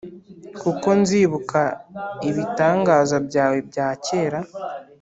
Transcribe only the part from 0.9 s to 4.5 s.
nzibuka ibitangaza byawe bya kera